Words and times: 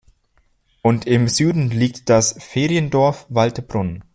Und 0.81 1.05
im 1.05 1.27
Süden 1.27 1.69
liegt 1.69 2.09
das 2.09 2.33
"Feriendorf 2.43 3.27
Waldbrunn". 3.29 4.03